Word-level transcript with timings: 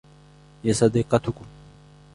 هي 0.63 0.73
صديقتكم. 0.73 1.45